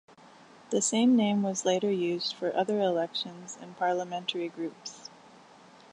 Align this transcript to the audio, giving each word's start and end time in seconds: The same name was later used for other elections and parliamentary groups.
The 0.71 0.81
same 0.81 1.15
name 1.15 1.43
was 1.43 1.63
later 1.63 1.91
used 1.91 2.33
for 2.33 2.55
other 2.55 2.79
elections 2.81 3.55
and 3.61 3.77
parliamentary 3.77 4.49
groups. 4.49 5.11